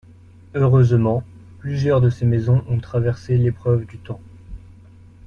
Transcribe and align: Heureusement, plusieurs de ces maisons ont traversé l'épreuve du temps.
Heureusement, 0.55 1.23
plusieurs 1.59 2.01
de 2.01 2.09
ces 2.09 2.25
maisons 2.25 2.63
ont 2.67 2.79
traversé 2.79 3.37
l'épreuve 3.37 3.85
du 3.85 3.99
temps. 3.99 4.19